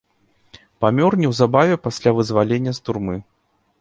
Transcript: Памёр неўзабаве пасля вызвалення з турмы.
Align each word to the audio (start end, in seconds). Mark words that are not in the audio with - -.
Памёр 0.85 1.11
неўзабаве 1.23 1.75
пасля 1.89 2.15
вызвалення 2.21 2.71
з 2.79 2.89
турмы. 2.89 3.15